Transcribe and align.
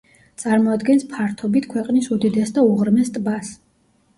წარმოადგენს 0.43 1.05
ფართობით 1.11 1.67
ქვეყნის 1.75 2.09
უდიდეს 2.17 2.55
და 2.57 2.65
უღრმეს 2.71 3.17
ტბას. 3.19 3.53